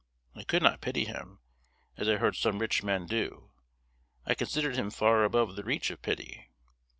[0.33, 1.41] I could not pity him,
[1.95, 3.51] as I heard some rich men do.
[4.25, 6.49] I considered him far above the reach of pity.